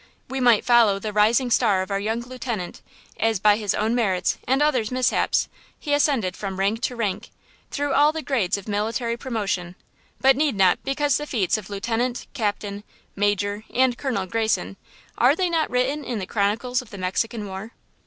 We 0.29 0.39
might 0.39 0.65
follow 0.65 0.97
the 0.97 1.13
rising 1.13 1.51
star 1.51 1.83
of 1.83 1.91
our 1.91 1.99
young 1.99 2.21
lieutenant, 2.21 2.81
as 3.19 3.37
by 3.39 3.55
his 3.57 3.75
own 3.75 3.93
merits 3.93 4.39
and 4.47 4.59
others' 4.59 4.89
mishaps 4.89 5.47
he 5.79 5.93
ascended 5.93 6.35
from 6.35 6.57
rank 6.57 6.81
to 6.85 6.95
rank, 6.95 7.29
through 7.69 7.93
all 7.93 8.11
the 8.11 8.23
grades 8.23 8.57
of 8.57 8.67
military 8.67 9.15
promotion, 9.15 9.75
but 10.19 10.35
need 10.35 10.55
not 10.55 10.83
because 10.83 11.17
the 11.17 11.27
feats 11.27 11.55
of 11.55 11.69
Lieutenant–Captain–Major 11.69 13.63
and 13.71 13.95
Colonel 13.95 14.25
Greyson, 14.25 14.75
are 15.19 15.35
they 15.35 15.51
not 15.51 15.69
written 15.69 16.03
in 16.03 16.17
the 16.17 16.25
chronicles 16.25 16.81
of 16.81 16.89
the 16.89 16.97
Mexican 16.97 17.45
War? 17.47 17.73